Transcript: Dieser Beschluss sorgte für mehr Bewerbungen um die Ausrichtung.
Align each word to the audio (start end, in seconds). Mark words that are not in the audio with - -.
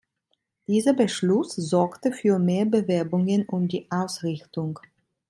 Dieser 0.67 0.93
Beschluss 0.93 1.55
sorgte 1.55 2.11
für 2.11 2.39
mehr 2.39 2.65
Bewerbungen 2.65 3.45
um 3.47 3.67
die 3.67 3.85
Ausrichtung. 3.91 4.79